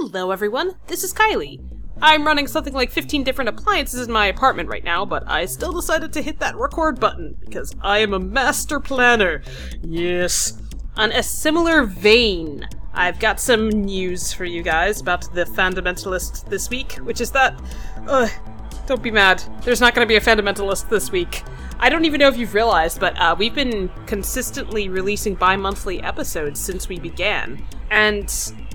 [0.00, 0.76] Hello, everyone.
[0.86, 1.60] This is Kylie.
[2.00, 5.72] I'm running something like 15 different appliances in my apartment right now, but I still
[5.72, 9.42] decided to hit that record button because I am a master planner.
[9.82, 10.62] Yes.
[10.96, 16.70] On a similar vein, I've got some news for you guys about the Fandomentalist this
[16.70, 17.60] week, which is that.
[18.06, 18.30] Ugh,
[18.86, 19.42] don't be mad.
[19.62, 21.42] There's not going to be a Fandomentalist this week.
[21.80, 26.02] I don't even know if you've realized, but uh, we've been consistently releasing bi monthly
[26.02, 27.64] episodes since we began.
[27.90, 28.32] And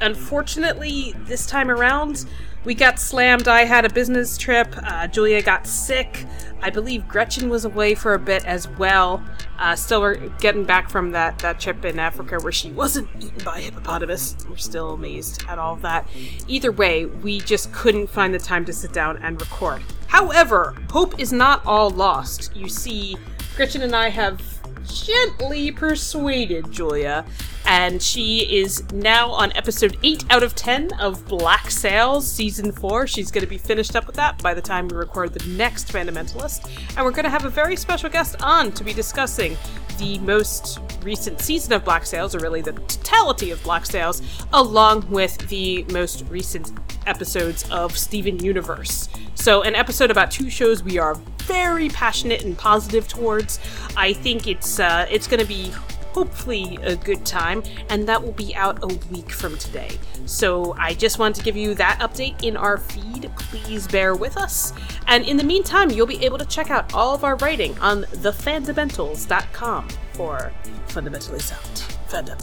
[0.00, 2.24] unfortunately, this time around,
[2.64, 3.48] we got slammed.
[3.48, 4.74] I had a business trip.
[4.78, 6.24] Uh, Julia got sick.
[6.62, 9.22] I believe Gretchen was away for a bit as well.
[9.58, 13.44] Uh, still, we're getting back from that, that trip in Africa where she wasn't eaten
[13.44, 14.36] by a hippopotamus.
[14.48, 16.08] We're still amazed at all of that.
[16.48, 19.82] Either way, we just couldn't find the time to sit down and record.
[20.06, 22.54] However, hope is not all lost.
[22.56, 23.16] You see,
[23.56, 24.40] Gretchen and I have
[24.86, 27.24] gently persuaded Julia,
[27.66, 33.06] and she is now on episode 8 out of 10 of Black Sails season 4.
[33.06, 35.88] She's going to be finished up with that by the time we record the next
[35.88, 39.56] Fandomentalist, and we're going to have a very special guest on to be discussing
[39.98, 44.20] the most recent season of Black Sails, or really the totality of Black Sails,
[44.52, 46.72] along with the most recent
[47.06, 49.08] episodes of Steven Universe.
[49.36, 53.60] So, an episode about two shows we are very passionate and positive towards.
[53.96, 55.72] I think it's uh, it's going to be
[56.16, 59.98] hopefully a good time, and that will be out a week from today.
[60.24, 63.30] So I just wanted to give you that update in our feed.
[63.36, 64.72] Please bear with us.
[65.08, 68.04] And in the meantime, you'll be able to check out all of our writing on
[68.04, 70.52] thefandomentals.com for
[70.86, 72.42] fundamentally sound fandom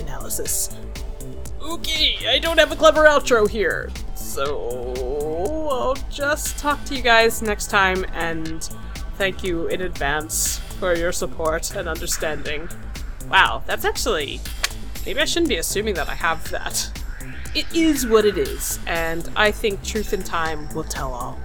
[0.00, 0.76] analysis.
[1.62, 7.40] Okay, I don't have a clever outro here, so I'll just talk to you guys
[7.40, 8.68] next time and
[9.16, 12.68] thank you in advance for your support and understanding.
[13.28, 14.40] Wow, that's actually.
[15.04, 16.90] Maybe I shouldn't be assuming that I have that.
[17.54, 21.38] It is what it is, and I think truth and time will tell all.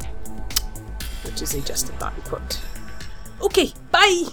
[1.24, 2.62] Which is a just justified quote.
[3.42, 4.24] Okay, bye!